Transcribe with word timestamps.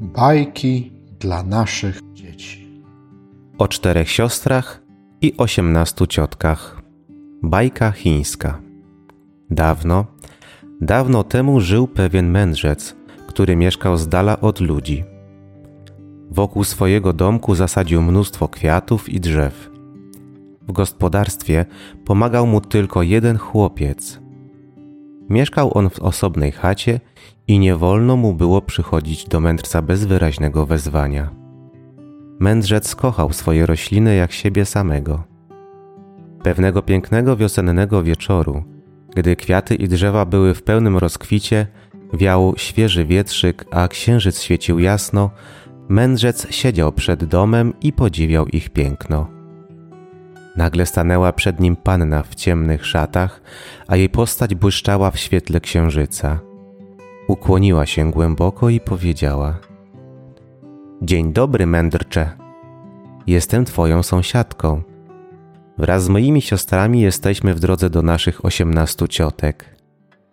Bajki 0.00 0.92
dla 1.20 1.42
naszych 1.42 2.00
dzieci. 2.14 2.82
O 3.58 3.68
czterech 3.68 4.10
siostrach 4.10 4.82
i 5.20 5.36
osiemnastu 5.36 6.06
ciotkach. 6.06 6.82
Bajka 7.42 7.90
chińska. 7.92 8.60
Dawno, 9.50 10.06
dawno 10.80 11.24
temu 11.24 11.60
żył 11.60 11.86
pewien 11.86 12.30
mędrzec, 12.30 12.96
który 13.28 13.56
mieszkał 13.56 13.96
z 13.96 14.08
dala 14.08 14.40
od 14.40 14.60
ludzi. 14.60 15.04
Wokół 16.30 16.64
swojego 16.64 17.12
domku 17.12 17.54
zasadził 17.54 18.02
mnóstwo 18.02 18.48
kwiatów 18.48 19.08
i 19.08 19.20
drzew. 19.20 19.70
W 20.68 20.72
gospodarstwie 20.72 21.66
pomagał 22.04 22.46
mu 22.46 22.60
tylko 22.60 23.02
jeden 23.02 23.38
chłopiec. 23.38 24.20
Mieszkał 25.30 25.78
on 25.78 25.90
w 25.90 26.00
osobnej 26.00 26.52
chacie 26.52 27.00
i 27.48 27.58
nie 27.58 27.76
wolno 27.76 28.16
mu 28.16 28.34
było 28.34 28.62
przychodzić 28.62 29.24
do 29.24 29.40
mędrca 29.40 29.82
bez 29.82 30.04
wyraźnego 30.04 30.66
wezwania. 30.66 31.30
Mędrzec 32.40 32.94
kochał 32.94 33.32
swoje 33.32 33.66
rośliny 33.66 34.14
jak 34.14 34.32
siebie 34.32 34.64
samego. 34.64 35.24
Pewnego 36.42 36.82
pięknego 36.82 37.36
wiosennego 37.36 38.02
wieczoru, 38.02 38.64
gdy 39.16 39.36
kwiaty 39.36 39.74
i 39.74 39.88
drzewa 39.88 40.24
były 40.24 40.54
w 40.54 40.62
pełnym 40.62 40.96
rozkwicie, 40.96 41.66
wiał 42.12 42.54
świeży 42.56 43.04
wietrzyk, 43.04 43.64
a 43.70 43.88
księżyc 43.88 44.40
świecił 44.40 44.78
jasno, 44.78 45.30
mędrzec 45.88 46.46
siedział 46.50 46.92
przed 46.92 47.24
domem 47.24 47.72
i 47.80 47.92
podziwiał 47.92 48.46
ich 48.46 48.70
piękno. 48.70 49.37
Nagle 50.58 50.86
stanęła 50.86 51.32
przed 51.32 51.60
nim 51.60 51.76
panna 51.76 52.22
w 52.22 52.34
ciemnych 52.34 52.86
szatach, 52.86 53.42
a 53.86 53.96
jej 53.96 54.08
postać 54.08 54.54
błyszczała 54.54 55.10
w 55.10 55.18
świetle 55.18 55.60
księżyca. 55.60 56.40
Ukłoniła 57.28 57.86
się 57.86 58.10
głęboko 58.10 58.68
i 58.68 58.80
powiedziała: 58.80 59.58
Dzień 61.02 61.32
dobry, 61.32 61.66
mędrcze. 61.66 62.30
Jestem 63.26 63.64
twoją 63.64 64.02
sąsiadką. 64.02 64.82
Wraz 65.78 66.04
z 66.04 66.08
moimi 66.08 66.42
siostrami 66.42 67.00
jesteśmy 67.00 67.54
w 67.54 67.60
drodze 67.60 67.90
do 67.90 68.02
naszych 68.02 68.44
osiemnastu 68.44 69.08
ciotek. 69.08 69.76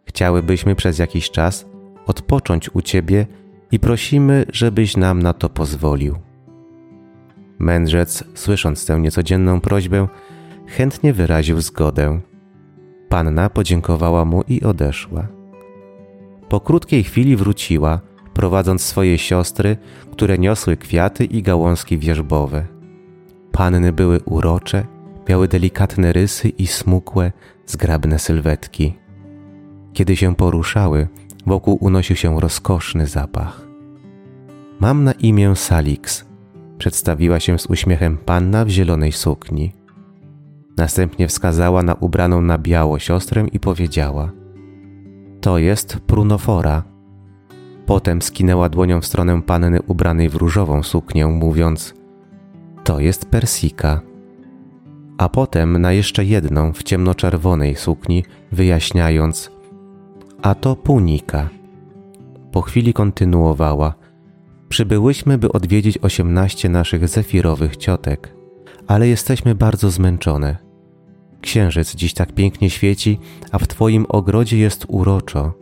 Chciałybyśmy 0.06 0.76
przez 0.76 1.00
jakiś 1.00 1.32
czas 1.32 1.66
odpocząć 2.06 2.76
u 2.76 2.82
ciebie 2.82 3.28
i 3.72 3.80
prosimy, 3.80 4.46
żebyś 4.54 4.98
nam 4.98 5.22
na 5.22 5.34
to 5.34 5.50
pozwolił. 5.50 6.16
Mędrzec, 7.60 8.24
słysząc 8.34 8.86
tę 8.86 9.00
niecodzienną 9.00 9.62
prośbę, 9.62 10.08
chętnie 10.68 11.14
wyraził 11.14 11.62
zgodę. 11.62 12.20
Panna 13.10 13.50
podziękowała 13.50 14.26
mu 14.26 14.44
i 14.48 14.64
odeszła. 14.64 15.28
Po 16.50 16.60
krótkiej 16.60 17.04
chwili 17.04 17.36
wróciła, 17.36 18.00
prowadząc 18.34 18.82
swoje 18.82 19.18
siostry, 19.18 19.78
które 20.12 20.38
niosły 20.38 20.78
kwiaty 20.78 21.26
i 21.26 21.42
gałązki 21.42 21.98
wierzbowe. 21.98 22.66
Panny 23.52 23.94
były 23.94 24.20
urocze, 24.20 24.86
miały 25.30 25.48
delikatne 25.48 26.14
rysy 26.14 26.50
i 26.50 26.68
smukłe, 26.68 27.32
zgrabne 27.66 28.20
sylwetki. 28.20 28.94
Kiedy 29.94 30.16
się 30.16 30.36
poruszały, 30.36 31.08
wokół 31.46 31.78
unosił 31.82 32.16
się 32.16 32.40
rozkoszny 32.40 33.08
zapach. 33.08 33.68
Mam 34.80 35.04
na 35.04 35.12
imię 35.12 35.56
Salix, 35.56 36.26
przedstawiła 36.78 37.40
się 37.40 37.60
z 37.60 37.66
uśmiechem 37.66 38.18
panna 38.18 38.66
w 38.66 38.70
zielonej 38.70 39.12
sukni. 39.12 39.74
Następnie 40.78 41.28
wskazała 41.28 41.84
na 41.84 41.94
ubraną 41.94 42.42
na 42.42 42.58
biało 42.58 43.00
siostrę 43.00 43.46
i 43.52 43.60
powiedziała: 43.60 44.32
To 45.42 45.58
jest 45.58 46.00
prunofora. 46.00 46.84
Potem 47.86 48.22
skinęła 48.22 48.70
dłonią 48.70 49.02
w 49.02 49.06
stronę 49.06 49.42
panny 49.42 49.82
ubranej 49.82 50.30
w 50.30 50.36
różową 50.36 50.84
suknię, 50.84 51.28
mówiąc: 51.28 51.94
To 52.84 53.00
jest 53.00 53.26
persika. 53.26 54.02
A 55.18 55.30
potem 55.30 55.82
na 55.82 55.92
jeszcze 55.92 56.26
jedną 56.26 56.74
w 56.74 56.84
ciemnoczerwonej 56.84 57.76
sukni, 57.76 58.24
wyjaśniając: 58.52 59.52
A 60.42 60.56
to 60.56 60.76
punika. 60.76 61.50
Po 62.52 62.62
chwili 62.62 62.94
kontynuowała: 62.94 63.94
Przybyłyśmy, 64.76 65.38
by 65.38 65.52
odwiedzić 65.52 65.98
osiemnaście 66.02 66.70
naszych 66.70 67.08
zefirowych 67.08 67.78
ciotek, 67.78 68.36
ale 68.88 69.08
jesteśmy 69.08 69.56
bardzo 69.56 69.92
zmęczone. 69.92 70.58
Księżyc 71.42 71.96
dziś 71.96 72.14
tak 72.14 72.34
pięknie 72.34 72.70
świeci, 72.70 73.20
a 73.52 73.60
w 73.60 73.68
Twoim 73.68 74.06
ogrodzie 74.10 74.58
jest 74.58 74.86
uroczo. 74.88 75.54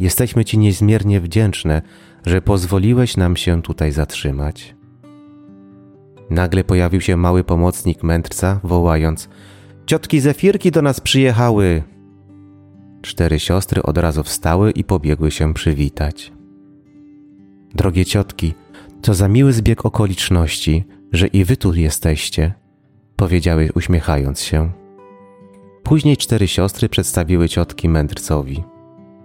Jesteśmy 0.00 0.44
Ci 0.44 0.58
niezmiernie 0.58 1.20
wdzięczne, 1.20 1.82
że 2.26 2.42
pozwoliłeś 2.42 3.16
nam 3.16 3.36
się 3.36 3.62
tutaj 3.62 3.92
zatrzymać. 3.92 4.76
Nagle 6.30 6.64
pojawił 6.64 7.00
się 7.00 7.16
mały 7.16 7.44
pomocnik 7.44 8.02
mędrca, 8.02 8.60
wołając: 8.64 9.28
Ciotki 9.86 10.20
zefirki 10.20 10.70
do 10.70 10.82
nas 10.82 11.00
przyjechały! 11.00 11.82
Cztery 13.02 13.38
siostry 13.38 13.82
od 13.82 13.98
razu 13.98 14.22
wstały 14.22 14.70
i 14.70 14.84
pobiegły 14.84 15.30
się 15.30 15.54
przywitać. 15.54 16.39
Drogie 17.74 18.04
ciotki, 18.04 18.54
to 19.02 19.14
za 19.14 19.28
miły 19.28 19.52
zbieg 19.52 19.86
okoliczności, 19.86 20.84
że 21.12 21.26
i 21.26 21.44
wy 21.44 21.56
tu 21.56 21.74
jesteście, 21.74 22.54
powiedziały 23.16 23.68
uśmiechając 23.74 24.40
się. 24.40 24.70
Później 25.82 26.16
cztery 26.16 26.48
siostry 26.48 26.88
przedstawiły 26.88 27.48
ciotki 27.48 27.88
mędrcowi. 27.88 28.64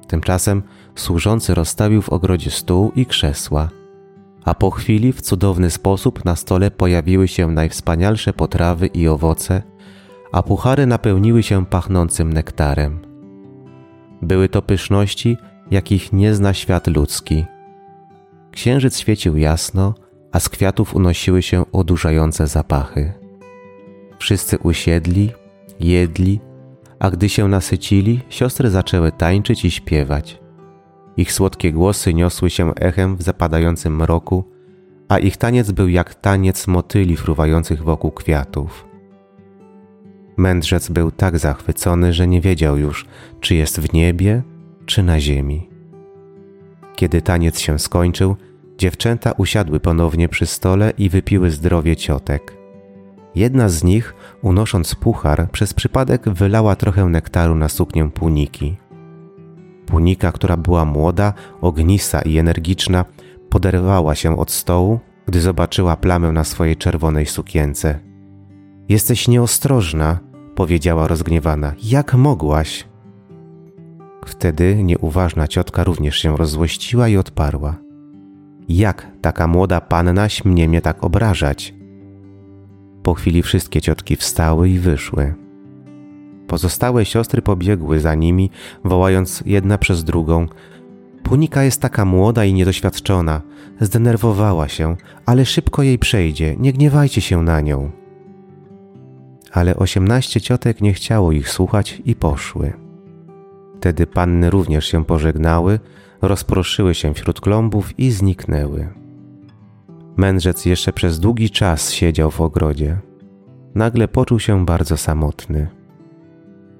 Tymczasem 0.07 0.63
służący 0.95 1.55
rozstawił 1.55 2.01
w 2.01 2.09
ogrodzie 2.09 2.51
stół 2.51 2.91
i 2.95 3.05
krzesła, 3.05 3.69
a 4.43 4.53
po 4.53 4.71
chwili 4.71 5.13
w 5.13 5.21
cudowny 5.21 5.71
sposób 5.71 6.25
na 6.25 6.35
stole 6.35 6.71
pojawiły 6.71 7.27
się 7.27 7.51
najwspanialsze 7.51 8.33
potrawy 8.33 8.87
i 8.87 9.07
owoce, 9.07 9.63
a 10.31 10.43
puchary 10.43 10.85
napełniły 10.85 11.43
się 11.43 11.65
pachnącym 11.65 12.33
nektarem. 12.33 12.99
Były 14.21 14.49
to 14.49 14.61
pyszności, 14.61 15.37
jakich 15.71 16.13
nie 16.13 16.35
zna 16.35 16.53
świat 16.53 16.87
ludzki– 16.87 17.45
Księżyc 18.55 18.97
świecił 18.99 19.37
jasno, 19.37 19.93
a 20.31 20.39
z 20.39 20.49
kwiatów 20.49 20.95
unosiły 20.95 21.41
się 21.41 21.71
odurzające 21.71 22.47
zapachy. 22.47 23.13
Wszyscy 24.19 24.57
usiedli, 24.57 25.31
jedli, 25.79 26.39
a 26.99 27.11
gdy 27.11 27.29
się 27.29 27.47
nasycili, 27.47 28.21
siostry 28.29 28.69
zaczęły 28.69 29.11
tańczyć 29.11 29.65
i 29.65 29.71
śpiewać. 29.71 30.39
Ich 31.17 31.31
słodkie 31.31 31.71
głosy 31.71 32.13
niosły 32.13 32.49
się 32.49 32.75
echem 32.75 33.15
w 33.15 33.21
zapadającym 33.21 33.95
mroku, 33.95 34.43
a 35.09 35.17
ich 35.19 35.37
taniec 35.37 35.71
był 35.71 35.89
jak 35.89 36.15
taniec 36.15 36.67
motyli 36.67 37.15
fruwających 37.17 37.83
wokół 37.83 38.11
kwiatów. 38.11 38.85
Mędrzec 40.37 40.89
był 40.89 41.11
tak 41.11 41.39
zachwycony, 41.39 42.13
że 42.13 42.27
nie 42.27 42.41
wiedział 42.41 42.77
już, 42.77 43.05
czy 43.39 43.55
jest 43.55 43.79
w 43.79 43.93
niebie, 43.93 44.43
czy 44.85 45.03
na 45.03 45.19
ziemi. 45.19 45.69
Kiedy 46.95 47.21
taniec 47.21 47.59
się 47.59 47.79
skończył, 47.79 48.35
dziewczęta 48.77 49.31
usiadły 49.31 49.79
ponownie 49.79 50.29
przy 50.29 50.45
stole 50.45 50.93
i 50.97 51.09
wypiły 51.09 51.51
zdrowie 51.51 51.95
ciotek. 51.95 52.57
Jedna 53.35 53.69
z 53.69 53.83
nich, 53.83 54.15
unosząc 54.41 54.95
puchar, 54.95 55.51
przez 55.51 55.73
przypadek 55.73 56.29
wylała 56.29 56.75
trochę 56.75 57.05
nektaru 57.05 57.55
na 57.55 57.69
suknię 57.69 58.09
puniki. 58.11 58.77
Punika, 59.85 60.31
która 60.31 60.57
była 60.57 60.85
młoda, 60.85 61.33
ognista 61.61 62.21
i 62.21 62.37
energiczna, 62.37 63.05
poderwała 63.49 64.15
się 64.15 64.39
od 64.39 64.51
stołu, 64.51 64.99
gdy 65.25 65.41
zobaczyła 65.41 65.97
plamę 65.97 66.31
na 66.31 66.43
swojej 66.43 66.77
czerwonej 66.77 67.25
sukience. 67.25 67.99
Jesteś 68.89 69.27
nieostrożna, 69.27 70.19
powiedziała 70.55 71.07
rozgniewana. 71.07 71.73
Jak 71.83 72.13
mogłaś? 72.13 72.87
Wtedy 74.25 74.83
nieuważna 74.83 75.47
ciotka 75.47 75.83
również 75.83 76.17
się 76.17 76.37
rozzłościła 76.37 77.07
i 77.07 77.17
odparła. 77.17 77.84
Jak 78.69 79.07
taka 79.21 79.47
młoda 79.47 79.81
panna 79.81 80.29
śmie 80.29 80.67
mnie 80.67 80.81
tak 80.81 81.03
obrażać? 81.03 81.73
Po 83.03 83.13
chwili 83.13 83.43
wszystkie 83.43 83.81
ciotki 83.81 84.15
wstały 84.15 84.69
i 84.69 84.79
wyszły. 84.79 85.33
Pozostałe 86.47 87.05
siostry 87.05 87.41
pobiegły 87.41 87.99
za 87.99 88.15
nimi, 88.15 88.49
wołając 88.83 89.43
jedna 89.45 89.77
przez 89.77 90.03
drugą: 90.03 90.47
Punika 91.23 91.63
jest 91.63 91.81
taka 91.81 92.05
młoda 92.05 92.45
i 92.45 92.53
niedoświadczona. 92.53 93.41
Zdenerwowała 93.79 94.67
się, 94.67 94.95
ale 95.25 95.45
szybko 95.45 95.83
jej 95.83 95.99
przejdzie, 95.99 96.55
nie 96.59 96.73
gniewajcie 96.73 97.21
się 97.21 97.41
na 97.41 97.61
nią. 97.61 97.91
Ale 99.51 99.75
osiemnaście 99.75 100.41
ciotek 100.41 100.81
nie 100.81 100.93
chciało 100.93 101.31
ich 101.31 101.49
słuchać 101.49 102.01
i 102.05 102.15
poszły. 102.15 102.73
Wtedy 103.77 104.07
panny 104.07 104.49
również 104.49 104.85
się 104.85 105.05
pożegnały, 105.05 105.79
rozproszyły 106.21 106.95
się 106.95 107.13
wśród 107.13 107.41
klombów 107.41 107.99
i 107.99 108.11
zniknęły. 108.11 108.87
Mędrzec 110.17 110.65
jeszcze 110.65 110.93
przez 110.93 111.19
długi 111.19 111.49
czas 111.49 111.91
siedział 111.91 112.31
w 112.31 112.41
ogrodzie. 112.41 112.97
Nagle 113.75 114.07
poczuł 114.07 114.39
się 114.39 114.65
bardzo 114.65 114.97
samotny. 114.97 115.67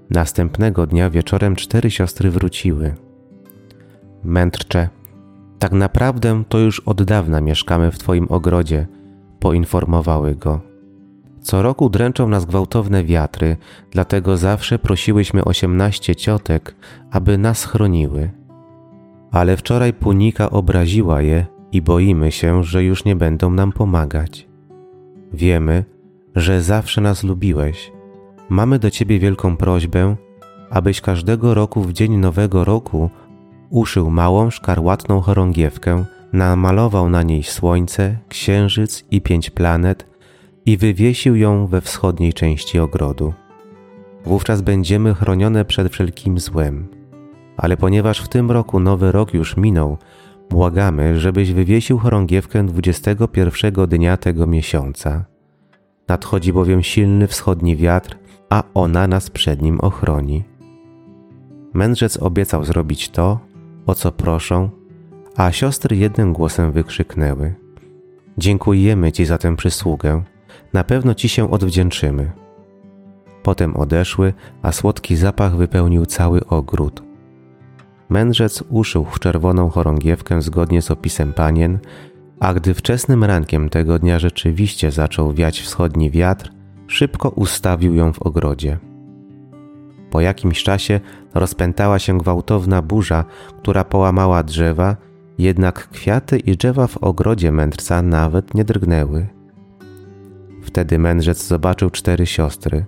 Następnego 0.10 0.88
dnia 0.88 1.10
wieczorem 1.10 1.56
cztery 1.56 1.92
siostry 1.92 2.32
wróciły. 2.32 2.96
Mędrcze, 4.24 4.90
Tak 5.60 5.72
naprawdę 5.72 6.44
to 6.50 6.58
już 6.58 6.80
od 6.80 7.04
dawna 7.04 7.42
mieszkamy 7.42 7.92
w 7.92 7.98
Twoim 7.98 8.28
ogrodzie, 8.30 8.88
poinformowały 9.40 10.36
go. 10.36 10.62
Co 11.42 11.62
roku 11.62 11.90
dręczą 11.90 12.28
nas 12.30 12.46
gwałtowne 12.46 13.04
wiatry, 13.04 13.58
dlatego 13.92 14.38
zawsze 14.38 14.80
prosiłyśmy 14.80 15.44
osiemnaście 15.46 16.16
ciotek, 16.16 16.76
aby 17.12 17.38
nas 17.38 17.66
chroniły. 17.66 18.32
Ale 19.36 19.58
wczoraj 19.58 19.94
Punika 19.94 20.50
obraziła 20.50 21.22
je 21.22 21.46
i 21.72 21.82
boimy 21.82 22.32
się, 22.32 22.64
że 22.64 22.84
już 22.84 23.06
nie 23.06 23.16
będą 23.16 23.50
nam 23.50 23.72
pomagać. 23.72 24.48
Wiemy, 25.34 25.86
że 26.36 26.62
zawsze 26.62 27.02
nas 27.02 27.24
lubiłeś. 27.24 27.92
Mamy 28.50 28.80
do 28.80 28.92
Ciebie 28.92 29.20
wielką 29.20 29.58
prośbę, 29.58 30.16
abyś 30.70 31.02
każdego 31.02 31.54
roku 31.54 31.82
w 31.82 31.94
dzień 31.94 32.18
Nowego 32.18 32.66
Roku 32.66 33.10
uszył 33.70 34.12
małą 34.12 34.50
szkarłatną 34.50 35.22
chorągiewkę, 35.22 36.06
namalował 36.34 37.10
na 37.10 37.24
niej 37.24 37.44
słońce, 37.44 38.18
księżyc 38.30 39.06
i 39.12 39.22
pięć 39.22 39.50
planet 39.50 40.08
i 40.66 40.78
wywiesił 40.78 41.36
ją 41.36 41.68
we 41.68 41.82
wschodniej 41.82 42.34
części 42.34 42.80
ogrodu. 42.80 43.34
Wówczas 44.26 44.62
będziemy 44.62 45.14
chronione 45.14 45.66
przed 45.66 45.92
wszelkim 45.92 46.40
złem. 46.40 46.88
Ale 47.58 47.78
ponieważ 47.78 48.22
w 48.22 48.28
tym 48.28 48.52
roku 48.52 48.80
nowy 48.80 49.12
rok 49.12 49.34
już 49.34 49.58
minął, 49.58 49.98
błagamy, 50.50 51.20
żebyś 51.20 51.54
wywiesił 51.54 51.98
chorągiewkę 51.98 52.66
21 52.66 53.88
dnia 53.88 54.18
tego 54.18 54.48
miesiąca. 54.48 55.26
Nadchodzi 56.08 56.54
bowiem 56.54 56.84
silny 56.84 57.28
wschodni 57.28 57.76
wiatr, 57.76 58.18
a 58.50 58.64
ona 58.74 59.08
nas 59.08 59.30
przed 59.30 59.62
nim 59.62 59.80
ochroni. 59.80 60.44
Mędrzec 61.74 62.18
obiecał 62.18 62.66
zrobić 62.66 63.10
to, 63.10 63.40
o 63.86 63.96
co 63.96 64.12
proszą, 64.12 64.70
a 65.36 65.52
siostry 65.52 65.98
jednym 65.98 66.34
głosem 66.34 66.72
wykrzyknęły: 66.72 67.56
Dziękujemy 68.38 69.12
Ci 69.12 69.26
za 69.26 69.38
tę 69.38 69.56
przysługę, 69.56 70.24
na 70.74 70.84
pewno 70.84 71.14
Ci 71.14 71.30
się 71.30 71.52
odwdzięczymy. 71.52 72.32
Potem 73.44 73.76
odeszły, 73.76 74.34
a 74.62 74.72
słodki 74.72 75.16
zapach 75.16 75.56
wypełnił 75.56 76.06
cały 76.06 76.46
ogród. 76.46 77.04
Mędrzec 78.10 78.64
uszył 78.70 79.06
w 79.06 79.20
czerwoną 79.20 79.70
chorągiewkę 79.70 80.42
zgodnie 80.42 80.82
z 80.82 80.92
opisem 80.92 81.34
panien, 81.34 81.80
a 82.40 82.54
gdy 82.54 82.74
wczesnym 82.74 83.24
rankiem 83.24 83.70
tego 83.70 84.00
dnia 84.00 84.20
rzeczywiście 84.20 84.92
zaczął 84.92 85.34
wiać 85.34 85.62
wschodni 85.62 86.12
wiatr, 86.12 86.52
szybko 86.88 87.30
ustawił 87.30 87.96
ją 87.96 88.14
w 88.14 88.22
ogrodzie. 88.22 88.78
Po 90.12 90.22
jakimś 90.22 90.64
czasie 90.64 91.00
rozpętała 91.34 92.00
się 92.00 92.18
gwałtowna 92.18 92.82
burza, 92.82 93.26
która 93.62 93.84
połamała 93.84 94.44
drzewa, 94.44 94.96
jednak 95.38 95.90
kwiaty 95.90 96.38
i 96.38 96.58
drzewa 96.58 96.88
w 96.88 96.98
ogrodzie 96.98 97.52
mędrca 97.52 98.02
nawet 98.02 98.54
nie 98.54 98.64
drgnęły. 98.64 99.28
Wtedy 100.62 101.00
mędrzec 101.00 101.48
zobaczył 101.48 101.90
cztery 101.90 102.26
siostry. 102.26 102.86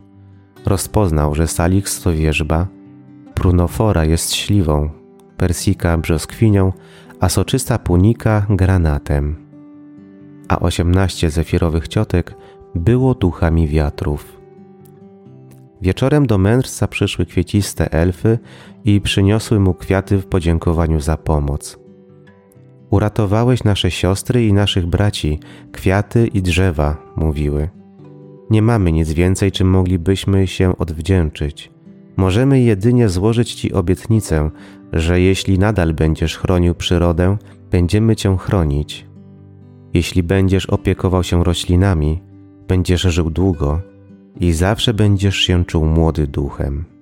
Rozpoznał, 0.66 1.36
że 1.36 1.48
Salix 1.48 2.02
to 2.02 2.12
wierzba, 2.12 2.68
prunofora 3.34 4.06
jest 4.06 4.34
śliwą, 4.34 4.90
persika 5.38 5.98
brzoskwinią, 5.98 6.74
a 7.20 7.30
soczysta 7.30 7.80
punika 7.80 8.46
granatem. 8.50 9.36
A 10.48 10.60
osiemnaście 10.60 11.30
zefirowych 11.30 11.88
ciotek 11.88 12.36
było 12.76 13.14
duchami 13.14 13.68
wiatrów. 13.68 14.38
Wieczorem 15.82 16.28
do 16.28 16.38
mędrca 16.38 16.88
przyszły 16.88 17.26
kwieciste 17.26 17.92
elfy 17.92 18.40
i 18.86 19.02
przyniosły 19.02 19.60
mu 19.60 19.74
kwiaty 19.74 20.18
w 20.18 20.26
podziękowaniu 20.26 21.00
za 21.00 21.18
pomoc. 21.18 21.80
Uratowałeś 22.90 23.64
nasze 23.64 23.92
siostry 23.92 24.48
i 24.48 24.54
naszych 24.54 24.86
braci, 24.86 25.40
kwiaty 25.72 26.28
i 26.28 26.42
drzewa, 26.42 26.98
mówiły. 27.16 27.70
Nie 28.50 28.62
mamy 28.62 28.92
nic 28.92 29.12
więcej, 29.12 29.52
czym 29.52 29.70
moglibyśmy 29.70 30.48
się 30.48 30.78
odwdzięczyć. 30.78 31.72
Możemy 32.18 32.62
jedynie 32.62 33.10
złożyć 33.10 33.54
Ci 33.54 33.74
obietnicę, 33.74 34.50
że 34.94 35.22
jeśli 35.22 35.60
nadal 35.60 35.94
będziesz 35.94 36.38
chronił 36.38 36.76
przyrodę, 36.76 37.38
będziemy 37.72 38.16
Cię 38.16 38.38
chronić. 38.38 39.06
Jeśli 39.94 40.24
będziesz 40.24 40.66
opiekował 40.66 41.24
się 41.24 41.44
roślinami, 41.44 42.22
będziesz 42.68 43.02
żył 43.02 43.30
długo 43.30 43.82
i 44.40 44.54
zawsze 44.54 44.94
będziesz 44.94 45.36
się 45.36 45.66
czuł 45.66 45.86
młody 45.86 46.28
duchem. 46.28 46.97